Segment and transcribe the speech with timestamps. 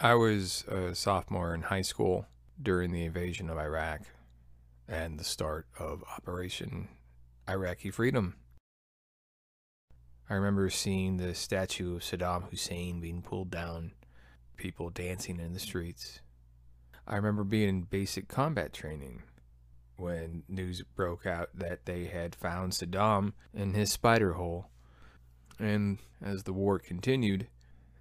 [0.00, 2.26] I was a sophomore in high school
[2.62, 4.02] during the invasion of Iraq
[4.86, 6.86] and the start of Operation
[7.48, 8.36] Iraqi Freedom.
[10.30, 13.90] I remember seeing the statue of Saddam Hussein being pulled down,
[14.56, 16.20] people dancing in the streets.
[17.04, 19.24] I remember being in basic combat training
[19.96, 24.68] when news broke out that they had found Saddam in his spider hole.
[25.58, 27.48] And as the war continued,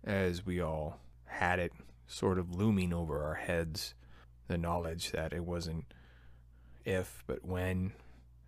[0.04, 1.74] as we all had it
[2.08, 3.94] sort of looming over our heads,
[4.48, 5.86] the knowledge that it wasn't
[6.86, 7.92] if, but when,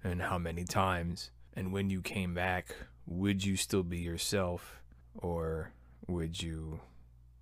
[0.04, 2.74] and how many times, and when you came back,
[3.06, 4.82] would you still be yourself,
[5.14, 5.74] or
[6.08, 6.80] would you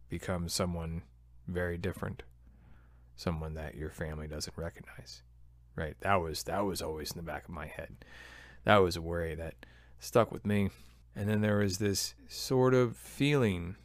[0.09, 1.03] become someone
[1.47, 2.23] very different,
[3.15, 5.21] someone that your family doesn't recognize?
[5.75, 5.95] Right?
[5.99, 7.97] That was that was always in the back of my head.
[8.63, 9.53] That was a worry that
[9.99, 10.71] stuck with me.
[11.15, 13.75] And then there was this sort of feeling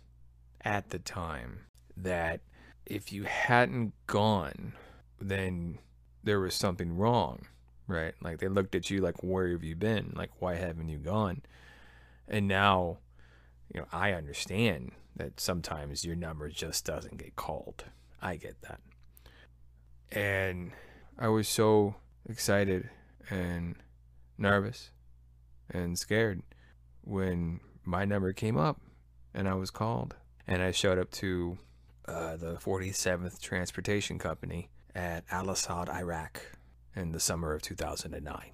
[0.65, 1.61] at the time
[1.97, 2.41] that
[2.87, 4.73] if you hadn't gone,
[5.21, 5.79] then
[6.25, 7.47] there was something wrong,
[7.87, 8.15] right?
[8.21, 10.13] Like they looked at you like, where have you been?
[10.17, 11.43] Like, why haven't you gone?
[12.29, 12.99] And now,
[13.73, 17.85] you know, I understand that sometimes your number just doesn't get called.
[18.21, 18.81] I get that.
[20.11, 20.73] And
[21.19, 21.97] I was so
[22.29, 22.89] excited
[23.31, 23.77] and
[24.39, 24.91] nervous
[25.71, 26.43] and scared
[27.03, 28.81] when my number came up
[29.35, 30.15] and I was called.
[30.47, 31.59] And I showed up to
[32.07, 36.41] uh, the 47th Transportation Company at Al Asad, Iraq,
[36.95, 38.53] in the summer of 2009.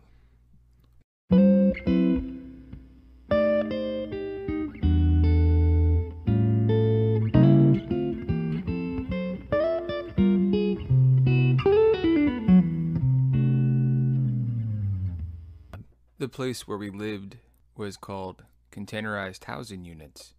[16.18, 17.36] The place where we lived
[17.76, 20.34] was called containerized housing units,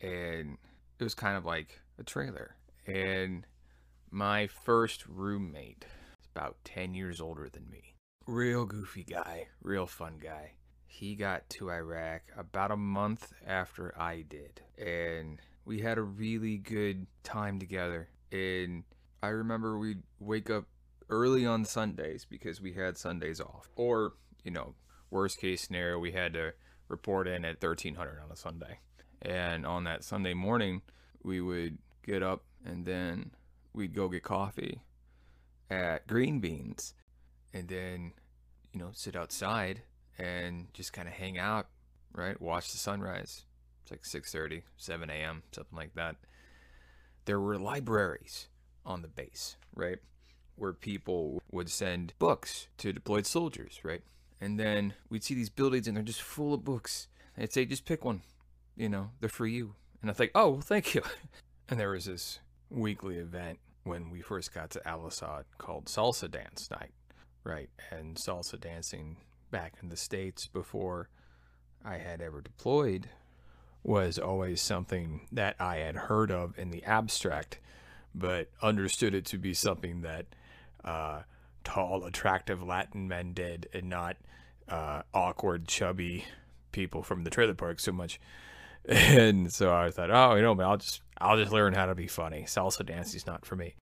[0.00, 0.58] and
[1.04, 2.56] it was kind of like a trailer.
[2.86, 3.46] And
[4.10, 5.84] my first roommate
[6.18, 7.94] is about 10 years older than me.
[8.26, 10.52] Real goofy guy, real fun guy.
[10.86, 14.62] He got to Iraq about a month after I did.
[14.78, 18.08] And we had a really good time together.
[18.32, 18.84] And
[19.22, 20.64] I remember we'd wake up
[21.10, 23.68] early on Sundays because we had Sundays off.
[23.76, 24.74] Or, you know,
[25.10, 26.54] worst case scenario, we had to
[26.88, 28.78] report in at 1300 on a Sunday.
[29.24, 30.82] And on that Sunday morning,
[31.22, 33.30] we would get up and then
[33.72, 34.82] we'd go get coffee
[35.70, 36.94] at Green Beans
[37.52, 38.12] and then,
[38.72, 39.82] you know, sit outside
[40.18, 41.68] and just kind of hang out,
[42.12, 42.40] right?
[42.40, 43.44] Watch the sunrise.
[43.82, 46.16] It's like 6:30, 7 a.m., something like that.
[47.24, 48.48] There were libraries
[48.84, 49.98] on the base, right?
[50.56, 54.02] Where people would send books to deployed soldiers, right?
[54.40, 57.08] And then we'd see these buildings and they're just full of books.
[57.36, 58.22] They'd say, just pick one,
[58.76, 59.74] you know, they're for you.
[60.02, 61.02] And I think, oh, well, thank you.
[61.66, 65.10] And there was this weekly event when we first got to Al
[65.56, 66.92] called Salsa Dance Night,
[67.42, 67.70] right?
[67.90, 69.16] And salsa dancing
[69.50, 71.08] back in the States before
[71.82, 73.08] I had ever deployed
[73.82, 77.60] was always something that I had heard of in the abstract,
[78.14, 80.26] but understood it to be something that
[80.84, 81.22] uh,
[81.64, 84.16] tall, attractive Latin men did and not
[84.68, 86.24] uh, awkward, chubby
[86.72, 88.18] people from the trailer park so much.
[88.86, 92.06] And so I thought, oh, you know, I'll just I'll just learn how to be
[92.06, 92.42] funny.
[92.42, 93.76] Salsa dancing is not for me.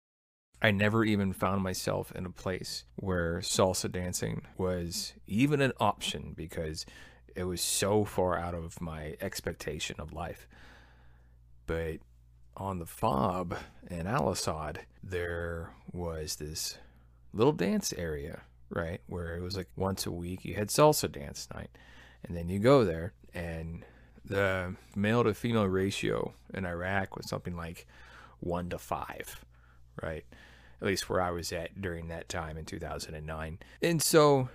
[0.61, 6.35] I never even found myself in a place where salsa dancing was even an option
[6.37, 6.87] because
[7.35, 10.47] it was so far out of my expectation of life.
[11.67, 11.99] But
[12.57, 13.57] on the fob
[13.91, 16.79] in Al Asad, there was this
[17.33, 19.01] little dance area, right?
[19.09, 21.71] Where it was like once a week you had salsa dance night.
[22.23, 23.85] And then you go there and
[24.25, 27.87] the male to female ratio in Iraq was something like
[28.41, 29.45] one to five,
[30.03, 30.25] right?
[30.81, 33.59] At least where I was at during that time in 2009.
[33.83, 34.49] And so,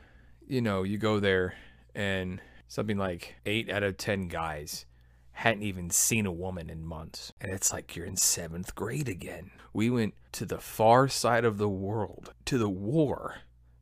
[0.48, 1.56] you know, you go there
[1.96, 4.86] and something like eight out of 10 guys
[5.32, 7.32] hadn't even seen a woman in months.
[7.40, 9.52] And it's like you're in seventh grade again.
[9.72, 13.36] We went to the far side of the world, to the war,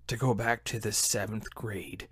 [0.07, 2.07] to go back to the seventh grade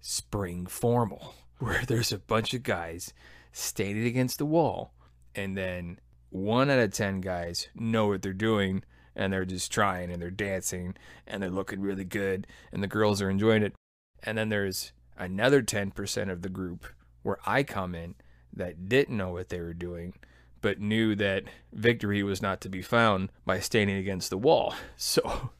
[0.00, 1.34] spring formal
[1.64, 3.12] where there's a bunch of guys
[3.52, 4.92] standing against the wall,
[5.34, 5.98] and then
[6.30, 8.82] one out of 10 guys know what they're doing
[9.16, 10.96] and they're just trying and they're dancing
[11.26, 13.74] and they're looking really good and the girls are enjoying it.
[14.22, 16.86] And then there's another 10% of the group
[17.22, 18.14] where I come in
[18.52, 20.14] that didn't know what they were doing
[20.60, 24.74] but knew that victory was not to be found by standing against the wall.
[24.96, 25.22] So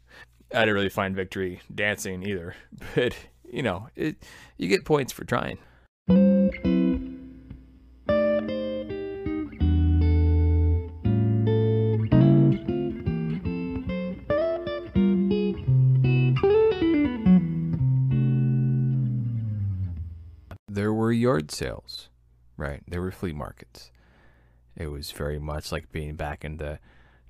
[0.54, 2.54] I didn't really find victory dancing either.
[2.94, 3.14] But,
[3.50, 4.16] you know, it,
[4.58, 5.58] you get points for trying.
[21.30, 22.08] Yard sales,
[22.56, 22.82] right?
[22.88, 23.92] There were flea markets.
[24.76, 26.80] It was very much like being back in the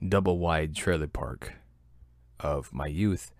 [0.07, 1.53] double wide trailer park
[2.39, 3.31] of my youth.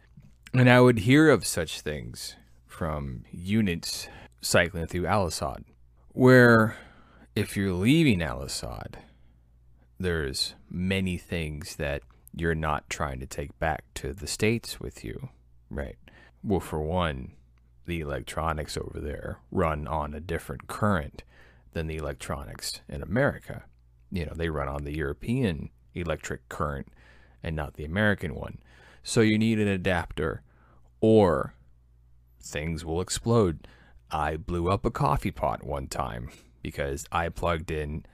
[0.53, 2.37] And I would hear of such things
[2.67, 4.09] from units
[4.43, 5.65] cycling through Al Asad,
[6.13, 6.77] where
[7.35, 8.99] if you're leaving Al Asad,
[9.99, 12.03] there's many things that
[12.35, 15.31] you're not trying to take back to the States with you,
[15.71, 15.97] right?
[16.45, 17.33] Well, for one,
[17.91, 21.25] the electronics over there run on a different current
[21.73, 23.65] than the electronics in America.
[24.13, 26.87] You know, they run on the European electric current
[27.43, 28.59] and not the American one.
[29.03, 30.43] So you need an adapter
[31.01, 31.55] or
[32.41, 33.67] things will explode.
[34.09, 36.31] I blew up a coffee pot one time
[36.63, 38.07] because I plugged in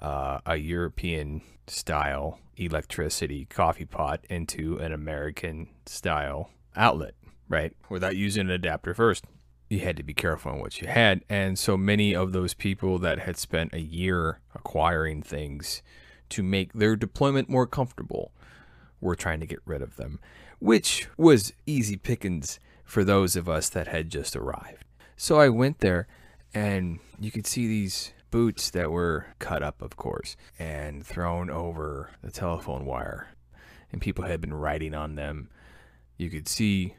[0.00, 7.14] uh, a European style electricity coffee pot into an American style outlet,
[7.50, 7.74] right?
[7.90, 9.26] Without using an adapter first.
[9.68, 11.22] You had to be careful on what you had.
[11.28, 15.82] And so many of those people that had spent a year acquiring things
[16.30, 18.32] to make their deployment more comfortable
[19.00, 20.18] were trying to get rid of them,
[20.58, 24.84] which was easy pickings for those of us that had just arrived.
[25.16, 26.08] So I went there
[26.54, 32.10] and you could see these boots that were cut up, of course, and thrown over
[32.22, 33.28] the telephone wire.
[33.92, 35.48] And people had been writing on them.
[36.16, 36.94] You could see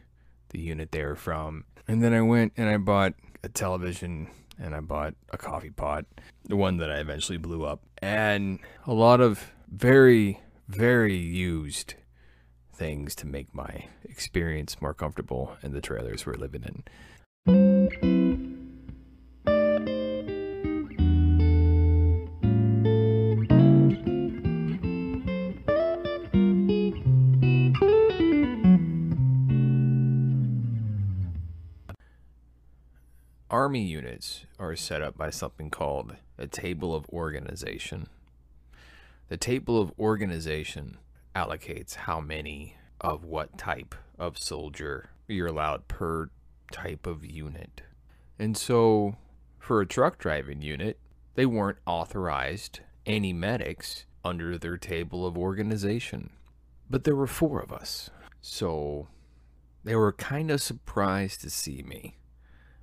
[0.51, 1.65] the unit they were from.
[1.87, 3.13] And then I went and I bought
[3.43, 6.05] a television and I bought a coffee pot,
[6.45, 11.95] the one that I eventually blew up, and a lot of very, very used
[12.73, 16.83] things to make my experience more comfortable in the trailers we're living
[17.45, 18.20] in.
[33.61, 38.07] Army units are set up by something called a table of organization.
[39.27, 40.97] The table of organization
[41.35, 46.31] allocates how many of what type of soldier you're allowed per
[46.71, 47.83] type of unit.
[48.39, 49.17] And so,
[49.59, 50.97] for a truck driving unit,
[51.35, 56.31] they weren't authorized any medics under their table of organization.
[56.89, 58.09] But there were four of us.
[58.41, 59.07] So,
[59.83, 62.15] they were kind of surprised to see me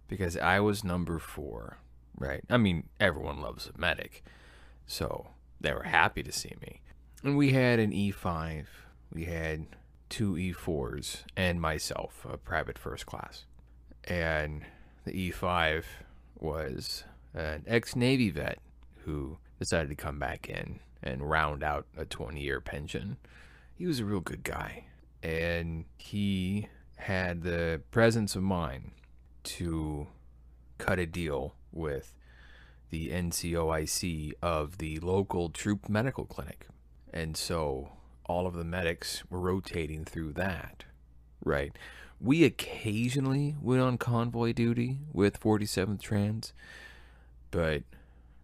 [0.09, 1.79] because I was number four,
[2.19, 2.43] right?
[2.51, 4.25] I mean, everyone loves a medic,
[4.87, 5.29] so
[5.61, 6.81] they were happy to see me.
[7.23, 8.65] And we had an E5,
[9.13, 9.67] we had
[10.09, 13.45] two E4s, and myself, a private first class.
[14.05, 14.63] And
[15.05, 15.85] the E5
[16.39, 17.05] was
[17.35, 18.59] an ex Navy vet
[19.05, 23.17] who decided to come back in and round out a 20 year pension.
[23.75, 24.85] He was a real good guy.
[25.23, 28.93] And he had the presence of mind
[29.45, 30.09] to
[30.79, 32.15] cut a deal with
[32.91, 36.67] the NCOIC of the local troop medical clinic.
[37.13, 37.91] And so
[38.25, 40.85] all of the medics were rotating through that,
[41.45, 41.73] right?
[42.21, 46.53] We occasionally went on convoy duty with 47th Trans,
[47.51, 47.85] but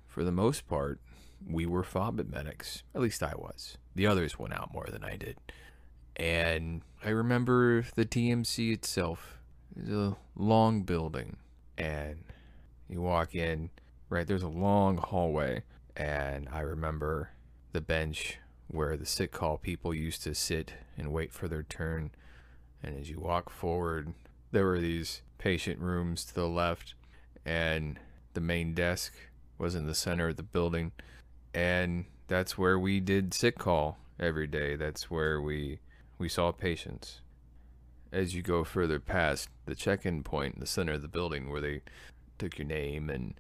[0.07, 1.01] for the most part,
[1.47, 2.83] we were Fobbit medics.
[2.95, 3.77] At least I was.
[3.95, 5.37] The others went out more than I did.
[6.17, 9.41] And I remember the TMC itself
[9.77, 11.37] is a long building,
[11.77, 12.25] and
[12.89, 13.71] you walk in,
[14.09, 14.27] right?
[14.27, 15.63] There's a long hallway,
[15.97, 17.31] and I remember
[17.73, 18.39] the bench
[18.69, 22.11] where the sick call people used to sit and wait for their turn.
[22.83, 24.15] And as you walk forward,
[24.53, 26.95] there were these patient rooms to the left,
[27.45, 27.99] and
[28.35, 29.13] the main desk
[29.59, 30.93] was in the center of the building.
[31.53, 34.77] And that's where we did sick call every day.
[34.77, 35.79] That's where we
[36.17, 37.21] we saw patients
[38.15, 41.61] as you go further past the check-in point in the center of the building where
[41.61, 41.81] they
[42.39, 43.35] took your name and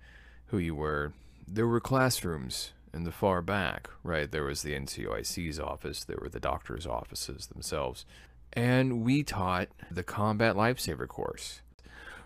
[0.47, 1.13] who you were,
[1.47, 4.31] there were classrooms in the far back, right?
[4.31, 8.05] There was the NCOIC's office, there were the doctor's offices themselves.
[8.53, 11.61] And we taught the combat lifesaver course,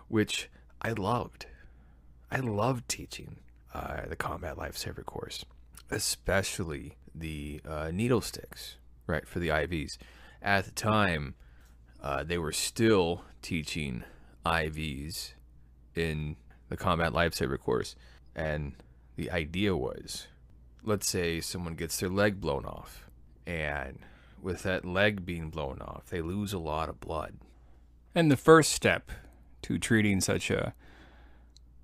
[0.07, 0.49] which
[0.81, 1.45] I loved.
[2.31, 3.37] I loved teaching
[3.73, 5.45] uh, the combat lifesaver course,
[5.89, 8.75] especially the uh, needle sticks,
[9.07, 9.97] right, for the IVs.
[10.41, 11.35] At the time,
[12.01, 14.03] uh, they were still teaching
[14.45, 15.33] IVs
[15.95, 16.35] in
[16.69, 17.95] the combat lifesaver course.
[18.35, 18.73] And
[19.15, 20.27] the idea was
[20.83, 23.09] let's say someone gets their leg blown off,
[23.45, 23.99] and
[24.41, 27.35] with that leg being blown off, they lose a lot of blood.
[28.15, 29.11] And the first step
[29.63, 30.73] to treating such a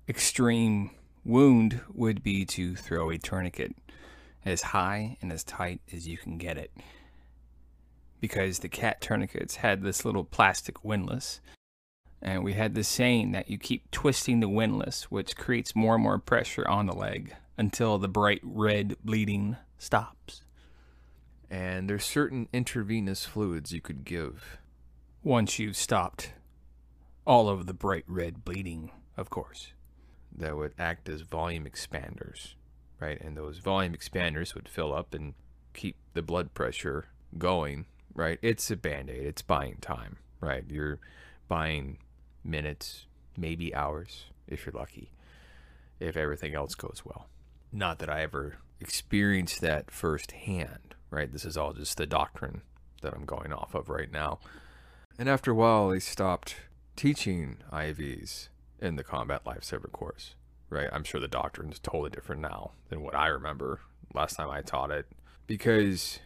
[0.08, 0.90] extreme
[1.24, 3.74] wound would be to throw a tourniquet
[4.44, 6.70] as high and as tight as you can get it
[8.20, 11.40] because the cat tourniquets had this little plastic windlass
[12.22, 16.02] And we had this saying that you keep twisting the windlass, which creates more and
[16.02, 20.42] more pressure on the leg until the bright red bleeding stops.
[21.50, 24.58] And there's certain intravenous fluids you could give.
[25.22, 26.32] Once you've stopped
[27.26, 29.72] all of the bright red bleeding, of course.
[30.36, 32.54] That would act as volume expanders,
[33.00, 33.20] right?
[33.20, 35.34] And those volume expanders would fill up and
[35.72, 37.06] keep the blood pressure
[37.38, 38.38] going, right?
[38.42, 40.64] It's a band aid, it's buying time, right?
[40.68, 40.98] You're
[41.48, 41.98] buying
[42.42, 43.06] minutes,
[43.36, 45.12] maybe hours, if you're lucky,
[46.00, 47.28] if everything else goes well.
[47.70, 51.30] Not that I ever experienced that firsthand, right?
[51.30, 52.62] This is all just the doctrine
[53.02, 54.38] that I'm going off of right now.
[55.18, 56.56] And after a while, they stopped
[56.96, 58.48] teaching IVs
[58.80, 60.34] in the combat lifesaver course,
[60.70, 60.88] right?
[60.90, 63.80] I'm sure the doctrine is totally different now than what I remember
[64.14, 65.06] last time I taught it
[65.46, 66.20] because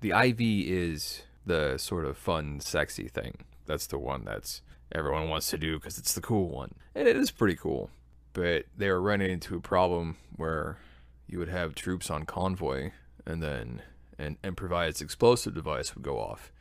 [0.00, 3.44] the IV is the sort of fun, sexy thing.
[3.66, 4.62] That's the one that's
[4.94, 6.74] everyone wants to do because it's the cool one.
[6.94, 7.90] And it is pretty cool.
[8.32, 10.78] But they were running into a problem where
[11.26, 12.90] you would have troops on convoy
[13.26, 13.82] and then
[14.18, 16.52] an improvised explosive device would go off.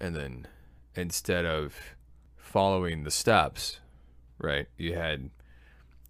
[0.00, 0.46] And then
[0.94, 1.76] instead of
[2.36, 3.80] following the steps,
[4.38, 5.30] right, you had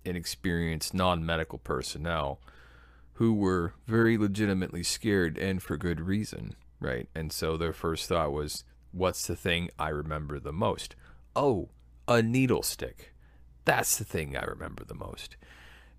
[0.05, 2.41] inexperienced non medical personnel
[3.15, 7.09] who were very legitimately scared and for good reason, right?
[7.15, 10.97] And so their first thought was, what's the thing I remember the most?
[11.37, 11.69] Oh,
[12.09, 13.15] a needle stick.
[13.65, 15.37] That's the thing I remember the most.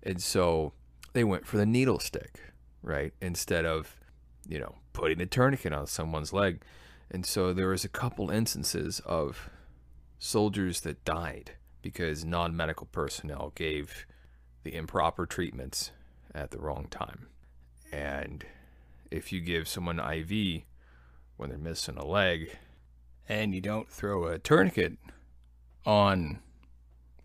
[0.02, 0.72] And so
[1.12, 2.40] they went for the needle stick,
[2.82, 3.14] right?
[3.20, 4.00] Instead of,
[4.46, 6.62] you know, putting a tourniquet on someone's leg.
[7.10, 9.48] And so there was a couple instances of
[10.18, 14.06] soldiers that died because non-medical personnel gave
[14.64, 15.90] the improper treatments
[16.34, 17.26] at the wrong time.
[17.92, 18.44] And
[19.10, 20.62] if you give someone IV
[21.42, 22.56] when they're missing a leg
[23.28, 24.96] and you don't throw a tourniquet
[25.84, 26.38] on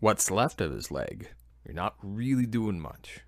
[0.00, 1.30] what's left of his leg,
[1.64, 3.20] you're not really doing much.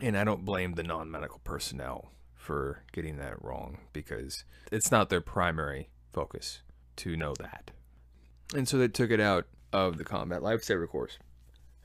[0.00, 5.10] And I don't blame the non medical personnel for getting that wrong because it's not
[5.10, 6.62] their primary focus
[6.96, 7.70] to know that.
[8.54, 11.18] And so they took it out of the combat lifesaver course.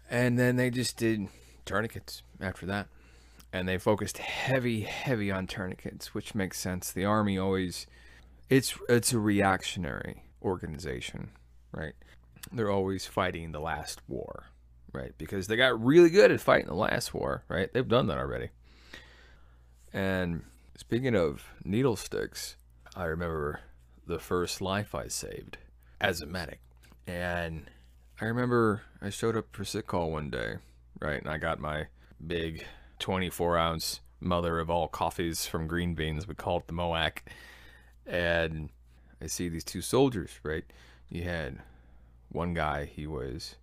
[0.10, 1.28] And then they just did
[1.66, 2.88] tourniquets after that.
[3.52, 6.94] And they focused heavy, heavy on tourniquets, which makes sense.
[6.94, 7.88] The army always
[8.50, 11.32] it's it's a reactionary organization,
[11.72, 11.94] right?
[12.52, 14.46] They're always fighting the last war,
[14.94, 15.14] right?
[15.18, 17.72] Because they got really good at fighting the last war, right?
[17.74, 18.50] They've done that already.
[19.94, 20.44] And
[20.76, 22.56] speaking of needle sticks,
[22.96, 23.62] I remember
[24.06, 25.58] the first life I saved
[26.00, 26.60] as a medic.
[27.06, 27.70] And
[28.20, 30.56] I remember I showed up for sick call one day,
[31.00, 31.22] right?
[31.22, 31.88] And I got my
[32.26, 32.66] big
[33.00, 36.28] 24 ounce mother of all coffees from Green Beans.
[36.28, 37.24] We call it the Moac.
[38.08, 38.70] And
[39.22, 40.64] I see these two soldiers, right?
[41.10, 41.60] You had
[42.30, 43.56] one guy, he was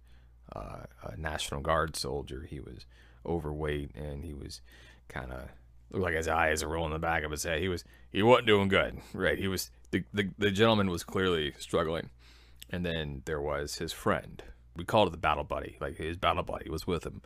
[0.55, 2.47] uh, a National Guard soldier.
[2.49, 2.87] He was
[3.27, 4.61] overweight and he was
[5.09, 5.49] kind of
[5.91, 7.61] looked like his eyes are rolling in the back of his head.
[7.61, 9.39] He was he wasn't doing good, right?
[9.39, 12.11] He was the, the the gentleman was clearly struggling,
[12.71, 14.43] and then there was his friend.
[14.77, 15.77] We called it the battle buddy.
[15.81, 17.23] Like his battle buddy was with him,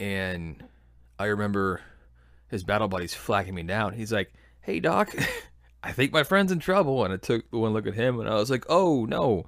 [0.00, 0.64] and
[1.18, 1.82] I remember
[2.48, 3.94] his battle buddy's flagging me down.
[3.94, 5.14] He's like, "Hey, doc."
[5.86, 7.04] I think my friend's in trouble.
[7.04, 9.46] And I took one look at him and I was like, oh no.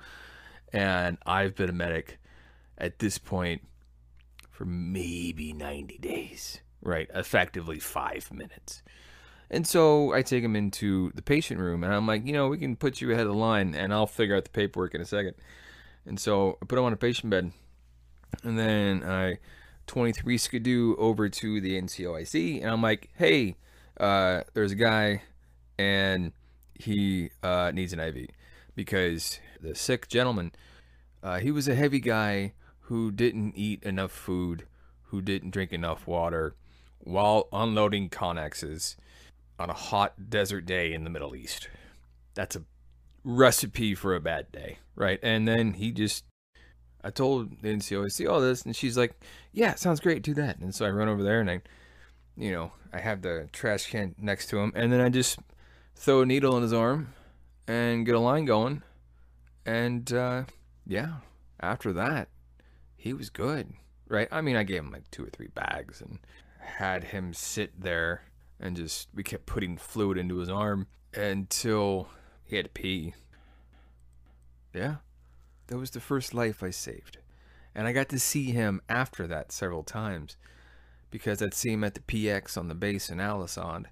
[0.72, 2.18] And I've been a medic
[2.76, 3.62] at this point
[4.50, 7.10] for maybe 90 days, right?
[7.12, 8.82] Effectively five minutes.
[9.50, 12.58] And so I take him into the patient room and I'm like, you know, we
[12.58, 15.06] can put you ahead of the line and I'll figure out the paperwork in a
[15.06, 15.34] second.
[16.06, 17.50] And so I put him on a patient bed
[18.44, 19.38] and then I
[19.86, 23.56] 23 skidoo over to the NCOIC and I'm like, hey,
[23.98, 25.22] uh, there's a guy
[25.78, 26.32] and
[26.74, 28.28] he uh, needs an IV
[28.74, 30.52] because the sick gentleman,
[31.22, 34.66] uh, he was a heavy guy who didn't eat enough food,
[35.04, 36.54] who didn't drink enough water
[36.98, 38.96] while unloading Connexes
[39.58, 41.68] on a hot desert day in the Middle East.
[42.34, 42.62] That's a
[43.24, 45.18] recipe for a bad day, right?
[45.22, 46.24] And then he just,
[47.02, 49.12] I told the NCO, I see all this, and she's like,
[49.52, 50.58] yeah, sounds great, do that.
[50.58, 51.60] And so I run over there and I,
[52.36, 55.38] you know, I have the trash can next to him, and then I just
[55.98, 57.12] throw a needle in his arm
[57.66, 58.82] and get a line going.
[59.66, 60.44] And uh,
[60.86, 61.16] yeah,
[61.60, 62.28] after that,
[62.96, 63.72] he was good,
[64.08, 64.28] right?
[64.30, 66.20] I mean, I gave him like two or three bags and
[66.60, 68.22] had him sit there
[68.60, 72.08] and just, we kept putting fluid into his arm until
[72.44, 73.14] he had to pee.
[74.72, 74.96] Yeah,
[75.66, 77.18] that was the first life I saved.
[77.74, 80.36] And I got to see him after that several times
[81.10, 83.86] because I'd see him at the PX on the base in Al Asad.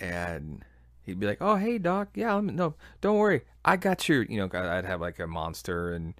[0.00, 0.64] And
[1.04, 4.48] he'd be like, "Oh, hey, doc, yeah, no, don't worry, I got your," you know,
[4.52, 6.14] I'd have like a monster and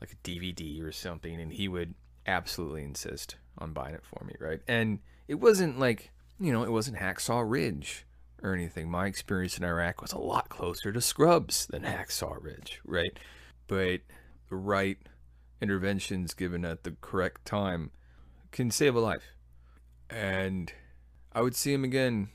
[0.00, 1.94] like a DVD or something, and he would
[2.26, 4.60] absolutely insist on buying it for me, right?
[4.68, 8.06] And it wasn't like, you know, it wasn't Hacksaw Ridge
[8.42, 8.90] or anything.
[8.90, 13.18] My experience in Iraq was a lot closer to Scrubs than Hacksaw Ridge, right?
[13.66, 14.00] But
[14.48, 14.98] the right
[15.60, 17.90] interventions given at the correct time
[18.52, 19.34] can save a life.
[20.08, 20.72] And
[21.32, 22.28] I would see him again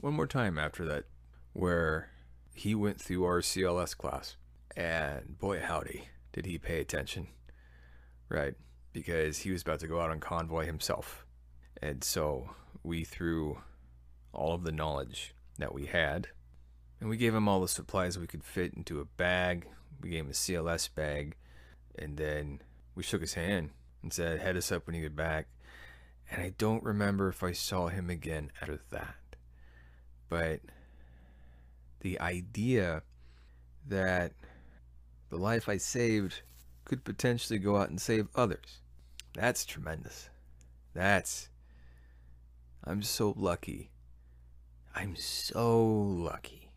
[0.00, 1.04] one more time after that,
[1.58, 2.08] where
[2.54, 4.36] he went through our CLS class.
[4.76, 7.26] And boy, howdy, did he pay attention,
[8.28, 8.54] right?
[8.92, 11.26] Because he was about to go out on convoy himself.
[11.82, 12.50] And so
[12.84, 13.58] we threw
[14.32, 16.28] all of the knowledge that we had,
[17.00, 19.66] and we gave him all the supplies we could fit into a bag.
[20.00, 21.34] We gave him a CLS bag,
[21.98, 22.62] and then
[22.94, 25.48] we shook his hand and said, Head us up when you get back.
[26.30, 29.16] And I don't remember if I saw him again after that.
[30.28, 30.60] But
[32.00, 33.02] the idea
[33.86, 34.32] that
[35.30, 36.42] the life I saved
[36.84, 38.80] could potentially go out and save others.
[39.34, 40.30] That's tremendous.
[40.94, 41.48] That's.
[42.84, 43.90] I'm so lucky.
[44.94, 46.70] I'm so lucky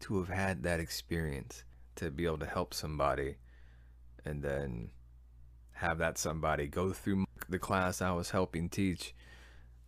[0.00, 1.64] to have had that experience
[1.96, 3.36] to be able to help somebody
[4.24, 4.90] and then
[5.72, 9.14] have that somebody go through the class I was helping teach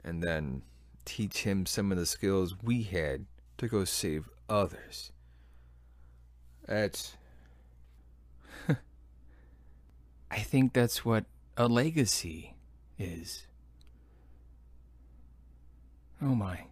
[0.04, 0.62] and then
[1.04, 3.26] teach him some of the skills we had
[3.58, 5.10] to go save others.
[6.68, 7.16] That's.
[10.30, 11.24] I think that's what
[11.56, 12.54] a legacy
[12.98, 13.46] is.
[16.20, 16.66] Oh my.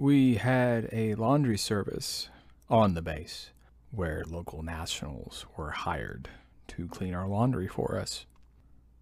[0.00, 2.30] We had a laundry service
[2.70, 3.50] on the base
[3.90, 6.30] where local nationals were hired
[6.68, 8.24] to clean our laundry for us.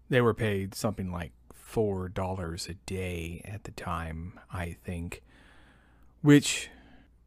[0.09, 5.23] They were paid something like $4 a day at the time, I think,
[6.21, 6.69] which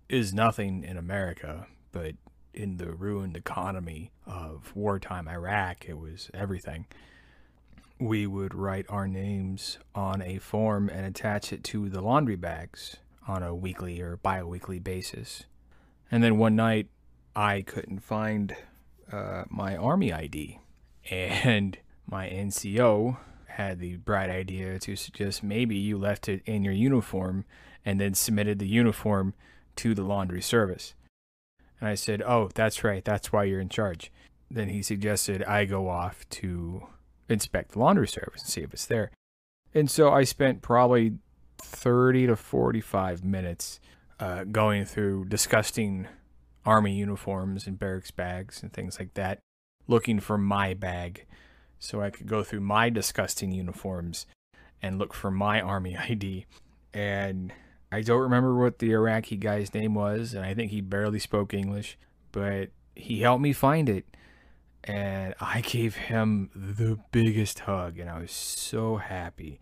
[0.07, 2.17] is nothing in America, but
[2.53, 6.85] in the ruined economy of wartime Iraq, it was everything.
[7.99, 12.99] We would write our names on a form and attach it to the laundry bags
[13.27, 15.45] on a weekly or bi weekly basis.
[16.11, 16.89] And then one night,
[17.35, 18.55] I couldn't find
[19.11, 20.59] uh, my Army ID.
[21.11, 26.73] And my NCO had the bright idea to suggest maybe you left it in your
[26.73, 27.45] uniform
[27.85, 29.35] and then submitted the uniform
[29.77, 30.95] to the laundry service.
[31.81, 33.05] And I said, Oh, that's right.
[33.05, 34.13] That's why you're in charge.
[34.51, 36.87] Then he suggested I go off to
[37.29, 39.11] inspect the laundry service and see if it's there.
[39.75, 41.15] And so I spent probably
[41.63, 43.81] 30 to 45 minutes
[44.21, 46.07] uh, going through disgusting
[46.65, 49.39] army uniforms and barracks bags and things like that,
[49.89, 51.27] looking for my bag
[51.79, 54.27] so I could go through my disgusting uniforms
[54.81, 56.47] and look for my army ID.
[56.95, 57.53] And
[57.91, 61.53] I don't remember what the Iraqi guy's name was, and I think he barely spoke
[61.53, 61.99] English,
[62.31, 64.07] but he helped me find it.
[64.85, 69.61] And I gave him the biggest hug, and I was so happy.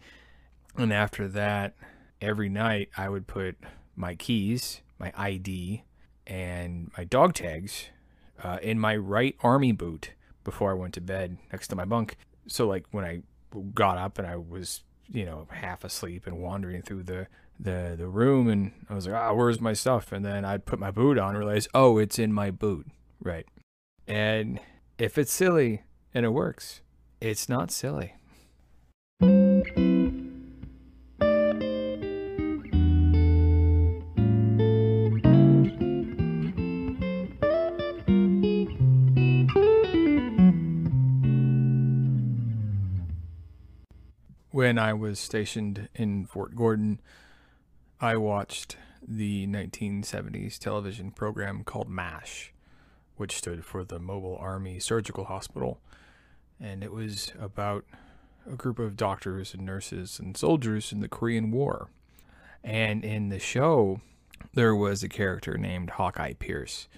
[0.76, 1.74] And after that,
[2.20, 3.56] every night I would put
[3.96, 5.84] my keys, my ID,
[6.26, 7.88] and my dog tags
[8.42, 10.12] uh, in my right army boot
[10.44, 12.16] before I went to bed next to my bunk.
[12.46, 13.22] So, like, when I
[13.74, 17.26] got up and I was, you know, half asleep and wandering through the
[17.58, 20.64] the the room, and I was like, "Ah, oh, where's my stuff?" And then I'd
[20.64, 22.86] put my boot on, and realize, "Oh, it's in my boot."
[23.22, 23.46] Right.
[24.06, 24.60] And
[24.98, 25.82] if it's silly
[26.14, 26.80] and it works,
[27.20, 28.14] it's not silly.
[44.80, 47.00] I was stationed in Fort Gordon,
[48.00, 52.54] I watched the 1970s television program called MASH,
[53.16, 55.80] which stood for the Mobile Army Surgical Hospital.
[56.58, 57.84] And it was about
[58.50, 61.90] a group of doctors and nurses and soldiers in the Korean War.
[62.64, 64.00] And in the show,
[64.54, 66.88] there was a character named Hawkeye Pierce.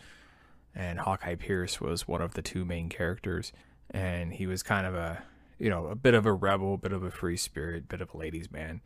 [0.73, 3.53] And Hawkeye Pierce was one of the two main characters.
[3.91, 5.25] And he was kind of a
[5.63, 8.01] you know, a bit of a rebel, a bit of a free spirit, a bit
[8.01, 8.81] of a ladies' man.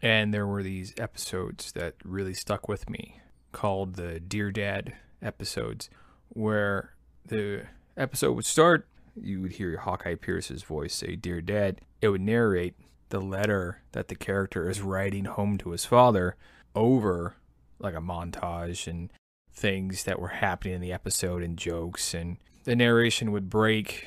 [0.00, 5.90] And there were these episodes that really stuck with me called the Dear Dad episodes,
[6.28, 6.94] where
[7.26, 7.64] the
[7.96, 8.86] episode would start,
[9.20, 11.80] you would hear Hawkeye Pierce's voice say, Dear Dad.
[12.00, 12.76] It would narrate
[13.08, 16.36] the letter that the character is writing home to his father
[16.76, 17.34] over
[17.80, 19.10] like a montage and
[19.52, 24.06] things that were happening in the episode and jokes and the narration would break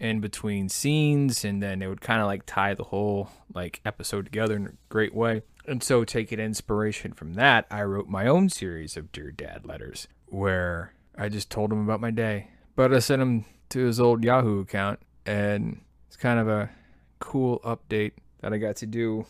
[0.00, 4.24] in between scenes and then it would kind of like tie the whole like episode
[4.24, 5.42] together in a great way.
[5.66, 10.08] And so taking inspiration from that, I wrote my own series of Dear Dad letters
[10.26, 12.48] where I just told him about my day.
[12.74, 16.70] But I sent him to his old Yahoo account and it's kind of a
[17.18, 19.26] cool update that I got to do.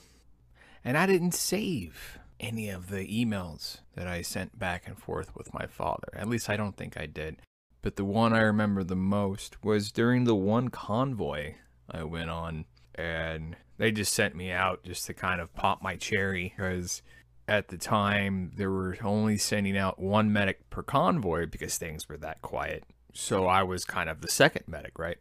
[0.85, 5.53] And I didn't save any of the emails that I sent back and forth with
[5.53, 6.09] my father.
[6.15, 7.37] At least I don't think I did.
[7.83, 11.55] But the one I remember the most was during the one convoy
[11.91, 15.97] I went on, and they just sent me out just to kind of pop my
[15.97, 17.03] cherry because
[17.49, 22.19] at the time they were only sending out one medic per convoy because things were
[22.19, 22.85] that quiet.
[23.13, 25.19] So I was kind of the second medic, right?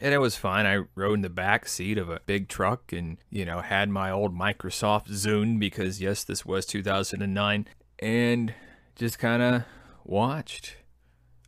[0.00, 0.66] And it was fine.
[0.66, 4.10] I rode in the back seat of a big truck and, you know, had my
[4.10, 7.66] old Microsoft Zune because, yes, this was 2009,
[7.98, 8.54] and
[8.96, 9.64] just kind of
[10.04, 10.76] watched.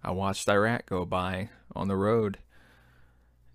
[0.03, 2.39] I watched Iraq go by on the road.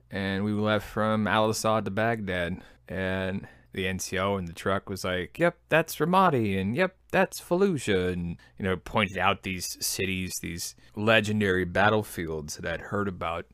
[0.10, 2.62] And we left from Al Asad to Baghdad.
[2.88, 8.12] And the NCO in the truck was like, "Yep, that's Ramadi, and yep, that's Fallujah,"
[8.12, 13.46] and you know, pointed out these cities, these legendary battlefields that I'd heard about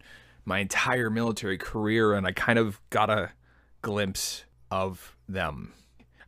[0.46, 3.32] my entire military career, and I kind of got a
[3.82, 5.74] glimpse of them.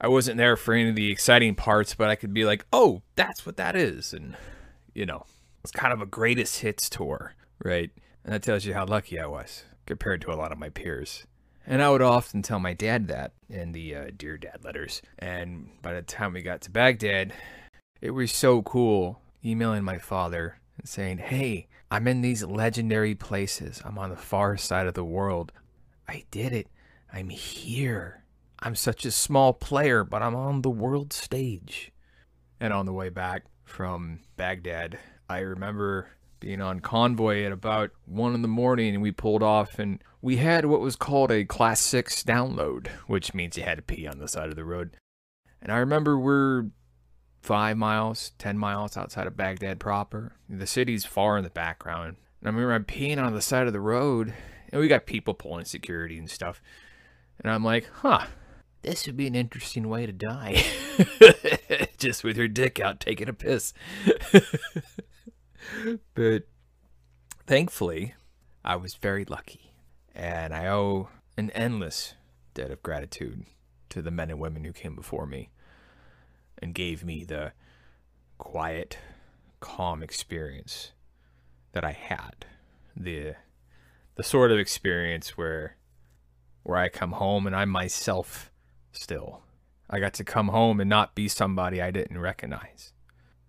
[0.02, 3.02] I wasn't there for any of the exciting parts, but I could be like, "Oh,
[3.16, 4.36] that's what that is," and
[4.94, 5.26] you know,
[5.66, 7.90] it's kind of a greatest hits tour, right?
[8.24, 11.26] And that tells you how lucky I was compared to a lot of my peers.
[11.66, 15.02] And I would often tell my dad that in the uh, Dear Dad letters.
[15.18, 17.34] And by the time we got to Baghdad,
[18.00, 23.82] it was so cool emailing my father and saying, Hey, I'm in these legendary places.
[23.84, 25.52] I'm on the far side of the world.
[26.08, 26.68] I did it.
[27.12, 28.24] I'm here.
[28.60, 31.92] I'm such a small player, but I'm on the world stage.
[32.60, 36.10] And on the way back from Baghdad, I remember
[36.40, 40.38] being on convoy at about one in the morning and we pulled off and we
[40.38, 44.20] had what was called a class six download, which means you had to pee on
[44.20, 44.98] the side of the road.
[45.62, 46.66] And I remember we're
[47.42, 50.36] five miles, ten miles outside of Baghdad proper.
[50.50, 52.18] The city's far in the background.
[52.42, 54.34] And I remember I'm peeing on the side of the road
[54.72, 56.62] and we got people pulling security and stuff.
[57.40, 58.26] And I'm like, huh,
[58.82, 60.64] this would be an interesting way to die.
[61.98, 63.74] Just with your dick out taking a piss.
[66.14, 66.44] but
[67.46, 68.16] thankfully,
[68.64, 69.72] I was very lucky.
[70.14, 72.16] And I owe an endless
[72.54, 73.46] debt of gratitude
[73.90, 75.50] to the men and women who came before me
[76.58, 77.52] and gave me the
[78.38, 78.98] quiet,
[79.60, 80.92] calm experience
[81.74, 82.46] that I had.
[82.96, 83.36] The
[84.16, 85.76] the sort of experience where
[86.64, 88.52] where I come home and I'm myself
[88.92, 89.44] still.
[89.90, 92.94] I got to come home and not be somebody I didn't recognize.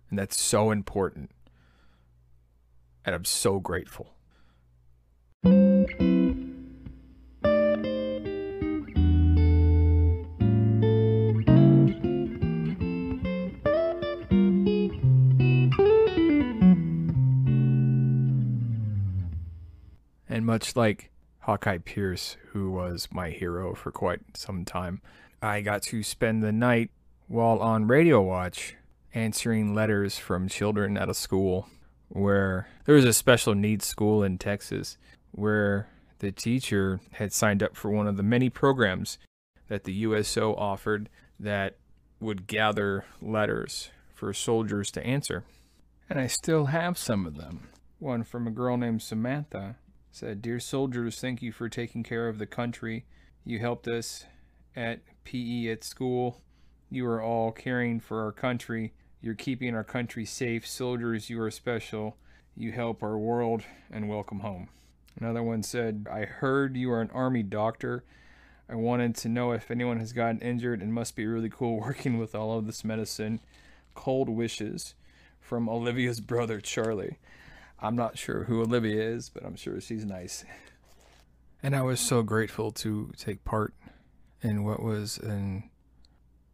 [0.09, 1.31] And that's so important
[3.07, 4.13] and I'm so grateful.
[20.29, 25.01] And much like Hawkeye Pierce, who was my hero for quite some time,
[25.41, 26.91] I got to spend the night
[27.29, 28.75] while on radio watch
[29.13, 31.69] answering letters from children at a school
[32.09, 34.97] where there was a special needs school in Texas
[35.31, 35.87] where
[36.19, 39.17] the teacher had signed up for one of the many programs
[39.67, 41.75] that the USO offered that
[42.19, 45.43] would gather letters for soldiers to answer.
[46.09, 47.67] And I still have some of them.
[47.99, 49.75] One from a girl named Samantha
[50.11, 53.05] said, Dear soldiers, thank you for taking care of the country.
[53.43, 54.25] You helped us
[54.75, 56.41] at PE at school.
[56.89, 58.93] You are all caring for our country.
[59.27, 60.65] You're keeping our country safe.
[60.65, 62.15] Soldiers, you are special.
[62.55, 63.61] You help our world
[63.91, 64.69] and welcome home.
[65.19, 68.05] Another one said, I heard you are an army doctor.
[68.69, 72.17] I wanted to know if anyone has gotten injured and must be really cool working
[72.17, 73.41] with all of this medicine.
[73.95, 74.95] Cold wishes
[75.41, 77.17] from Olivia's brother, Charlie.
[77.81, 80.45] I'm not sure who Olivia is, but I'm sure she's nice.
[81.61, 83.73] And I was so grateful to take part
[84.41, 85.69] in what was an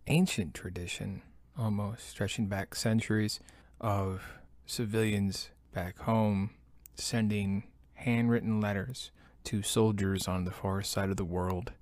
[0.07, 1.21] ancient tradition
[1.57, 3.39] almost stretching back centuries
[3.79, 4.23] of
[4.65, 6.51] civilians back home
[6.95, 7.63] sending
[7.95, 9.11] handwritten letters
[9.43, 11.73] to soldiers on the far side of the world,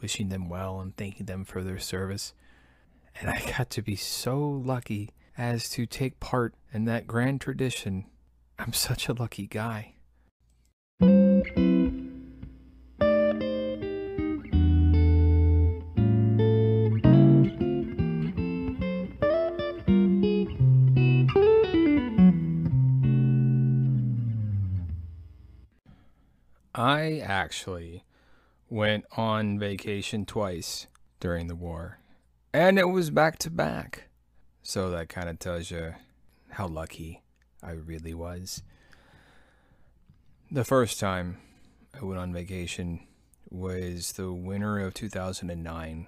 [0.00, 2.34] wishing them well and thanking them for their service.
[3.20, 8.06] And I got to be so lucky as to take part in that grand tradition.
[8.58, 9.93] I'm such a lucky guy.
[27.04, 28.02] I actually
[28.70, 30.86] went on vacation twice
[31.20, 31.98] during the war,
[32.54, 34.04] and it was back to back.
[34.62, 35.96] So that kind of tells you
[36.48, 37.22] how lucky
[37.62, 38.62] I really was.
[40.50, 41.36] The first time
[41.92, 43.06] I went on vacation
[43.50, 46.06] was the winter of 2009,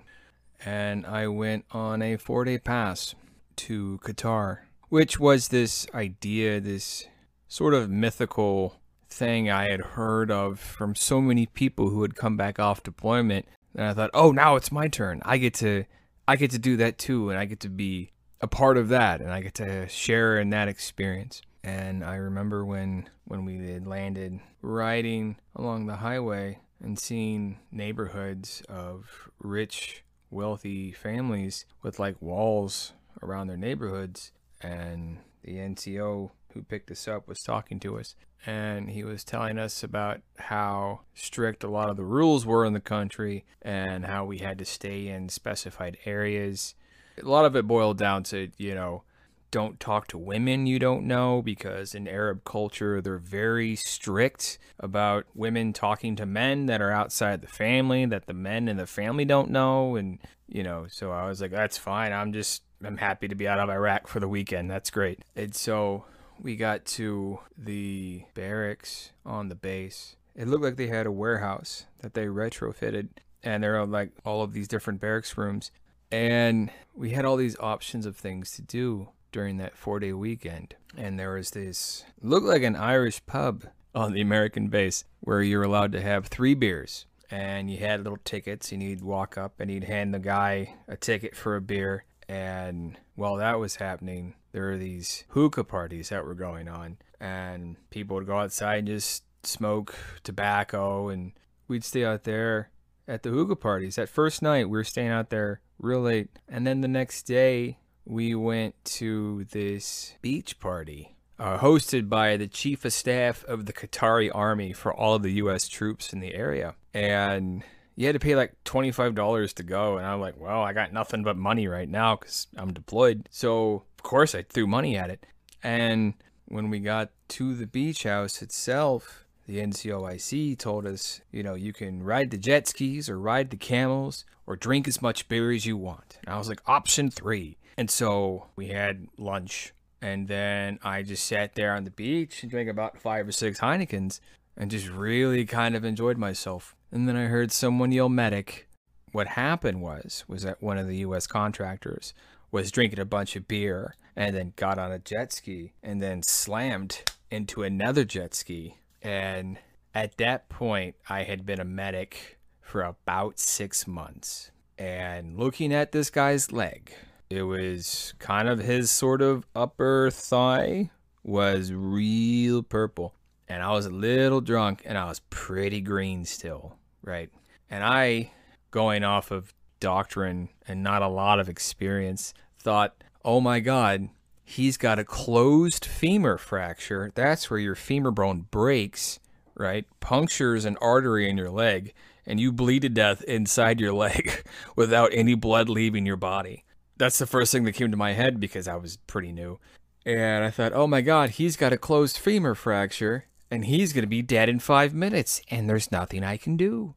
[0.64, 3.14] and I went on a four day pass
[3.56, 7.06] to Qatar, which was this idea, this
[7.48, 8.80] sort of mythical
[9.16, 13.46] thing I had heard of from so many people who had come back off deployment.
[13.74, 15.22] And I thought, oh, now it's my turn.
[15.24, 15.84] I get to,
[16.28, 19.20] I get to do that too, and I get to be a part of that,
[19.20, 21.42] and I get to share in that experience.
[21.64, 28.62] And I remember when when we had landed, riding along the highway and seeing neighborhoods
[28.68, 36.90] of rich, wealthy families with like walls around their neighborhoods, and the NCO who picked
[36.90, 41.70] us up was talking to us and he was telling us about how strict a
[41.70, 45.28] lot of the rules were in the country and how we had to stay in
[45.28, 46.74] specified areas.
[47.22, 49.04] A lot of it boiled down to, you know,
[49.52, 55.24] don't talk to women you don't know because in Arab culture they're very strict about
[55.34, 59.24] women talking to men that are outside the family that the men in the family
[59.24, 63.28] don't know and you know so I was like that's fine I'm just I'm happy
[63.28, 66.04] to be out of Iraq for the weekend that's great and so
[66.40, 70.16] we got to the barracks on the base.
[70.34, 73.08] It looked like they had a warehouse that they retrofitted,
[73.42, 75.70] and there are like all of these different barracks rooms.
[76.10, 80.74] And we had all these options of things to do during that four day weekend.
[80.96, 85.62] And there was this, looked like an Irish pub on the American base where you're
[85.62, 87.06] allowed to have three beers.
[87.28, 90.96] And you had little tickets, and you'd walk up and you'd hand the guy a
[90.96, 92.04] ticket for a beer.
[92.28, 97.76] And while that was happening, there were these hookah parties that were going on, and
[97.90, 101.32] people would go outside and just smoke tobacco, and
[101.68, 102.70] we'd stay out there
[103.06, 103.96] at the hookah parties.
[103.96, 107.78] That first night, we were staying out there real late, and then the next day,
[108.04, 111.12] we went to this beach party.
[111.38, 115.32] Uh, hosted by the chief of staff of the Qatari army for all of the
[115.32, 115.68] U.S.
[115.68, 116.76] troops in the area.
[116.94, 117.62] And
[117.96, 119.96] you had to pay like $25 to go.
[119.96, 123.28] And I'm like, well, I got nothing but money right now because I'm deployed.
[123.30, 125.26] So, of course, I threw money at it.
[125.62, 131.54] And when we got to the beach house itself, the NCOIC told us, you know,
[131.54, 135.50] you can ride the jet skis or ride the camels or drink as much beer
[135.50, 136.18] as you want.
[136.24, 137.56] And I was like, option three.
[137.78, 139.72] And so we had lunch.
[140.02, 143.60] And then I just sat there on the beach and drank about five or six
[143.60, 144.20] Heinekens
[144.56, 148.68] and just really kind of enjoyed myself and then I heard someone yell medic.
[149.12, 152.14] What happened was was that one of the US contractors
[152.50, 156.22] was drinking a bunch of beer and then got on a jet ski and then
[156.22, 158.76] slammed into another jet ski.
[159.02, 159.58] And
[159.94, 164.50] at that point, I had been a medic for about six months.
[164.78, 166.92] And looking at this guy's leg,
[167.30, 170.90] it was kind of his sort of upper thigh
[171.22, 173.14] was real purple
[173.48, 177.30] and I was a little drunk and I was pretty green still, right?
[177.70, 178.32] And I,
[178.70, 184.08] going off of doctrine and not a lot of experience, thought, oh my God,
[184.44, 187.12] he's got a closed femur fracture.
[187.14, 189.18] That's where your femur bone breaks,
[189.54, 189.84] right?
[190.00, 191.92] Punctures an artery in your leg,
[192.26, 194.44] and you bleed to death inside your leg
[194.76, 196.64] without any blood leaving your body.
[196.96, 199.58] That's the first thing that came to my head because I was pretty new.
[200.06, 204.02] And I thought, oh my God, he's got a closed femur fracture and he's going
[204.02, 206.94] to be dead in five minutes, and there's nothing I can do.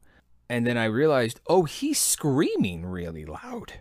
[0.50, 3.74] And then I realized, oh, he's screaming really loud.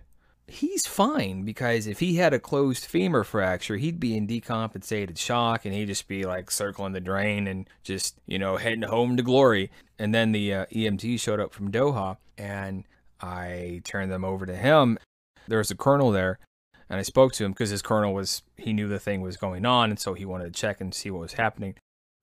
[0.47, 5.65] He's fine because if he had a closed femur fracture, he'd be in decompensated shock
[5.65, 9.23] and he'd just be like circling the drain and just, you know, heading home to
[9.23, 9.71] glory.
[9.97, 12.84] And then the uh, EMT showed up from Doha and
[13.19, 14.97] I turned them over to him.
[15.47, 16.38] There was a colonel there
[16.88, 19.65] and I spoke to him because his colonel was, he knew the thing was going
[19.65, 21.75] on and so he wanted to check and see what was happening.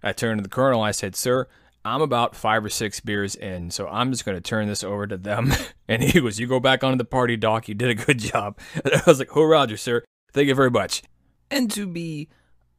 [0.07, 0.83] I turned to the colonel.
[0.83, 1.49] I said, Sir,
[1.85, 5.07] I'm about five or six beers in, so I'm just going to turn this over
[5.07, 5.53] to them.
[5.89, 7.69] And he goes, You go back onto the party, Doc.
[7.69, 8.59] You did a good job.
[8.85, 10.03] And I was like, Oh, Roger, sir.
[10.33, 11.05] Thank you very much.
[11.49, 12.29] And to be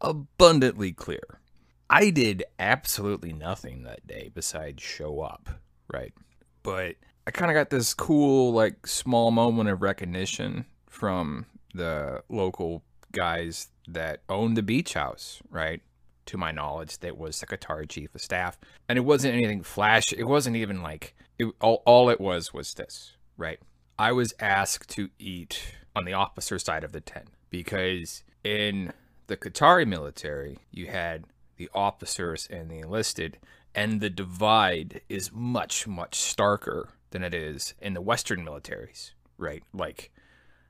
[0.02, 1.40] abundantly clear,
[1.90, 5.50] I did absolutely nothing that day besides show up,
[5.90, 6.14] right?
[6.64, 12.84] But I kind of got this cool, like, small moment of recognition from the local
[13.14, 15.82] guys that own the beach house, right?
[16.28, 18.58] To my knowledge, that was the Qatari chief of staff.
[18.88, 20.14] And it wasn't anything flash.
[20.14, 23.60] It wasn't even like, it, all, all it was was this, right?
[24.00, 28.94] I was asked to eat on the officer side of the tent because in
[29.28, 31.26] the Qatari military, you had
[31.58, 33.38] the officers and the enlisted,
[33.76, 39.64] And the divide is much, much starker than it is in the Western militaries, right?
[39.74, 40.12] Like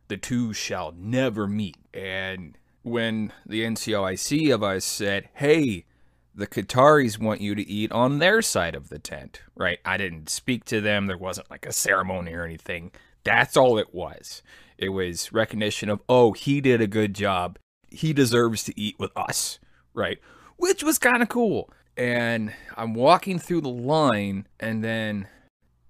[0.08, 1.78] the two shall never meet.
[1.94, 5.86] And when the NCOIC of us said, hey,
[6.34, 9.80] the Qataris want you to eat on their side of the tent, right?
[9.84, 11.08] I didn't speak to them.
[11.08, 12.92] There wasn't like a ceremony or anything.
[13.24, 14.44] That's all it was.
[14.78, 17.58] It was recognition of, oh, he did a good job.
[17.90, 19.60] He deserves to eat with us,
[19.94, 20.20] right?
[20.58, 21.72] Which was kind of cool.
[21.98, 25.28] And I'm walking through the line, and then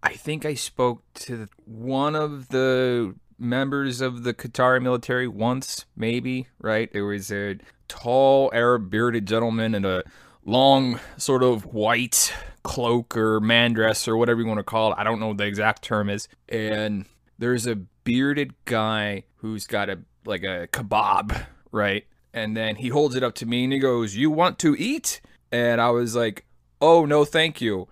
[0.01, 6.47] I think I spoke to one of the members of the Qatari military once, maybe,
[6.59, 6.91] right?
[6.91, 10.03] There was a tall Arab bearded gentleman in a
[10.45, 14.95] long sort of white cloak or man dress or whatever you want to call it.
[14.97, 16.27] I don't know what the exact term is.
[16.49, 17.05] And
[17.37, 22.05] there's a bearded guy who's got a like a kebab, right?
[22.33, 25.21] And then he holds it up to me and he goes, "You want to eat?"
[25.51, 26.45] And I was like,
[26.81, 27.87] "Oh, no, thank you."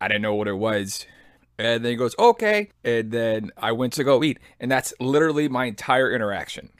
[0.00, 1.06] I didn't know what it was.
[1.58, 4.38] And then he goes, "Okay." And then I went to go eat.
[4.58, 6.70] And that's literally my entire interaction.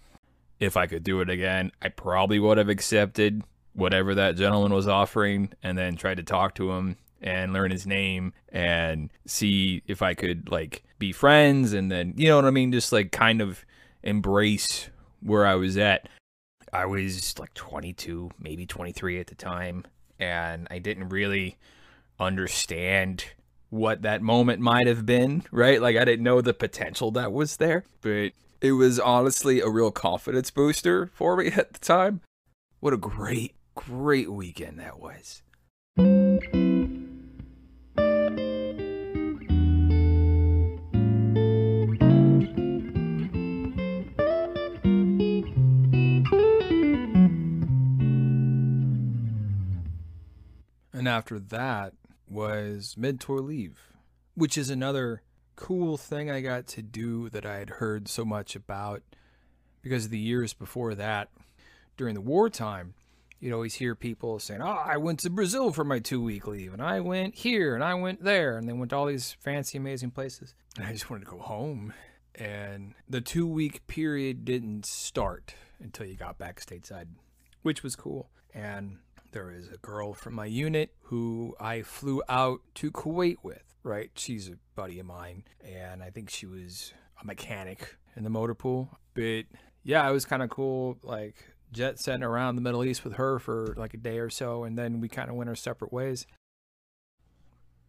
[0.59, 3.43] If I could do it again, I probably would have accepted
[3.75, 7.87] whatever that gentleman was offering and then tried to talk to him and learn his
[7.87, 12.51] name and see if I could like be friends and then you know what I
[12.51, 13.65] mean just like kind of
[14.03, 16.09] embrace where I was at.
[16.73, 19.85] I was like 22, maybe 23 at the time
[20.19, 21.59] and I didn't really
[22.19, 23.25] understand
[23.73, 25.81] what that moment might have been, right?
[25.81, 29.91] Like I didn't know the potential that was there, but it was honestly a real
[29.91, 32.21] confidence booster for me at the time.
[32.81, 35.41] What a great great weekend that was.
[50.93, 51.95] And after that
[52.33, 53.79] was mid tour leave,
[54.35, 55.23] which is another
[55.57, 59.03] cool thing I got to do that I had heard so much about
[59.83, 61.29] because of the years before that,
[61.97, 62.95] during the wartime,
[63.40, 66.73] you'd always hear people saying, "Oh, I went to Brazil for my two week leave,
[66.73, 69.77] and I went here, and I went there, and they went to all these fancy,
[69.79, 71.92] amazing places." And I just wanted to go home.
[72.35, 77.09] And the two week period didn't start until you got back stateside,
[77.62, 78.31] which was cool.
[78.55, 78.99] And
[79.33, 83.62] there was a girl from my unit who I flew out to Kuwait with.
[83.85, 88.31] Right, she's a buddy of mine, and I think she was a mechanic in the
[88.31, 88.97] motor pool.
[89.14, 89.47] But
[89.83, 90.99] yeah, it was kind of cool.
[91.03, 91.35] Like
[91.73, 94.79] jet setting around the Middle East with her for like a day or so, and
[94.79, 96.27] then we kind of went our separate ways.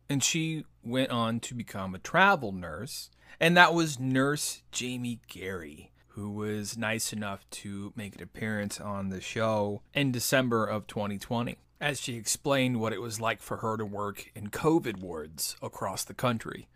[0.09, 5.91] And she went on to become a travel nurse, and that was Nurse Jamie Gary,
[6.13, 11.57] who was nice enough to make an appearance on the show in December of 2020,
[11.81, 16.03] as she explained what it was like for her to work in COVID wards across
[16.03, 16.67] the country.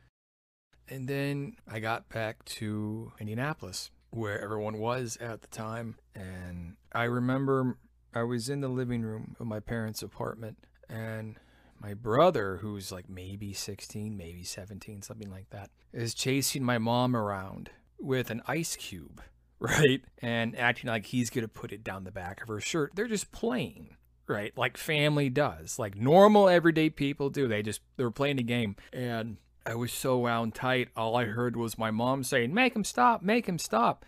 [0.89, 5.97] And then I got back to Indianapolis where everyone was at the time.
[6.15, 7.78] And I remember
[8.15, 10.58] I was in the living room of my parents' apartment,
[10.89, 11.36] and
[11.80, 17.15] my brother, who's like maybe 16, maybe 17, something like that, is chasing my mom
[17.15, 19.21] around with an ice cube,
[19.60, 20.03] right?
[20.21, 22.91] And acting like he's going to put it down the back of her shirt.
[22.95, 23.95] They're just playing,
[24.27, 24.55] right?
[24.57, 27.47] Like family does, like normal everyday people do.
[27.47, 28.75] They just, they're playing a game.
[28.93, 30.88] And I was so wound tight.
[30.95, 34.05] All I heard was my mom saying, "Make him stop, make him stop."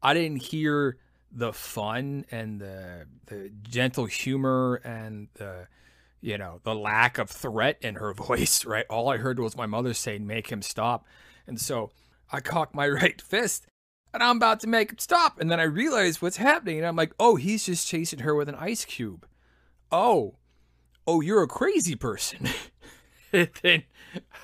[0.00, 0.96] I didn't hear
[1.32, 5.66] the fun and the the gentle humor and the
[6.20, 8.64] you know the lack of threat in her voice.
[8.64, 8.86] Right.
[8.88, 11.04] All I heard was my mother saying, "Make him stop,"
[11.48, 11.90] and so
[12.32, 13.66] I cock my right fist.
[14.14, 15.40] And I'm about to make him stop.
[15.40, 16.78] And then I realize what's happening.
[16.78, 19.26] And I'm like, oh, he's just chasing her with an ice cube.
[19.92, 20.36] Oh,
[21.06, 22.48] oh, you're a crazy person.
[23.32, 23.84] and then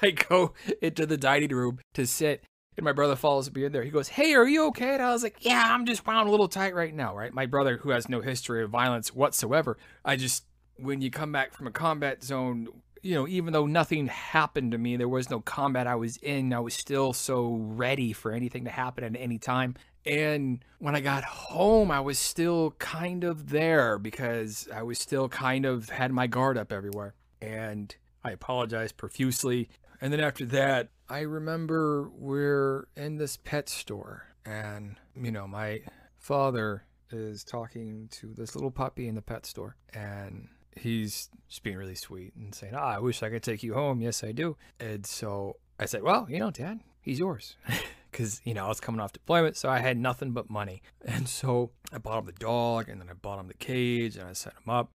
[0.02, 2.44] I go into the dining room to sit,
[2.76, 3.82] and my brother follows me in there.
[3.82, 4.94] He goes, Hey, are you okay?
[4.94, 7.32] And I was like, Yeah, I'm just wound a little tight right now, right?
[7.32, 10.44] My brother, who has no history of violence whatsoever, I just,
[10.76, 12.68] when you come back from a combat zone,
[13.02, 16.52] you know, even though nothing happened to me, there was no combat I was in,
[16.52, 19.74] I was still so ready for anything to happen at any time.
[20.06, 25.28] And when I got home, I was still kind of there because I was still
[25.28, 27.14] kind of had my guard up everywhere.
[27.40, 27.94] And
[28.24, 29.68] I apologized profusely.
[30.00, 35.82] And then after that, I remember we're in this pet store, and, you know, my
[36.18, 41.76] father is talking to this little puppy in the pet store, and he's just being
[41.76, 44.00] really sweet and saying, Ah, I wish I could take you home.
[44.00, 44.56] Yes, I do.
[44.80, 47.56] And so I said, Well, you know, Dad, he's yours.
[48.10, 50.82] Because, you know, I was coming off deployment, so I had nothing but money.
[51.02, 54.28] And so I bought him the dog, and then I bought him the cage, and
[54.28, 54.90] I set him up.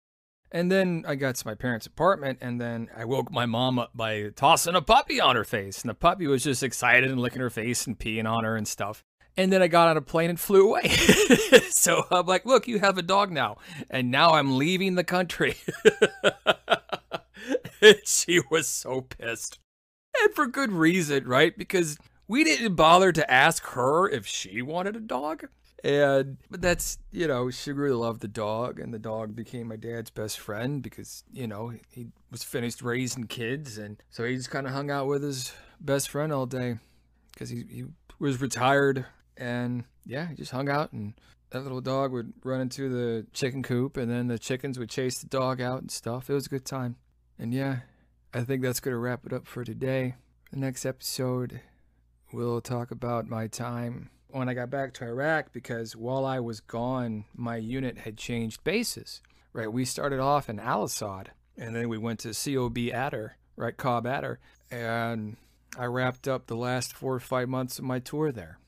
[0.50, 3.90] And then I got to my parents' apartment, and then I woke my mom up
[3.94, 5.82] by tossing a puppy on her face.
[5.82, 8.66] And the puppy was just excited and licking her face and peeing on her and
[8.66, 9.04] stuff.
[9.36, 10.88] And then I got on a plane and flew away.
[11.70, 13.56] so I'm like, look, you have a dog now.
[13.88, 15.56] And now I'm leaving the country.
[18.04, 19.58] she was so pissed.
[20.20, 21.56] And for good reason, right?
[21.56, 25.48] Because we didn't bother to ask her if she wanted a dog.
[25.84, 29.74] And but that's you know she really loved the dog, and the dog became my
[29.74, 34.50] dad's best friend because you know he was finished raising kids, and so he just
[34.50, 36.78] kind of hung out with his best friend all day
[37.32, 37.84] because he he
[38.20, 39.06] was retired,
[39.36, 41.14] and yeah, he just hung out, and
[41.50, 45.18] that little dog would run into the chicken coop, and then the chickens would chase
[45.18, 46.30] the dog out and stuff.
[46.30, 46.96] It was a good time,
[47.38, 47.80] and yeah,
[48.34, 50.14] I think that's gonna wrap it up for today.
[50.50, 51.60] The next episode,
[52.32, 56.60] we'll talk about my time when I got back to Iraq because while I was
[56.60, 59.20] gone, my unit had changed bases.
[59.54, 63.76] Right, we started off in Al Asad, and then we went to COB Adder, right,
[63.76, 64.38] Cobb Adder,
[64.70, 65.36] and
[65.78, 68.58] I wrapped up the last four or five months of my tour there.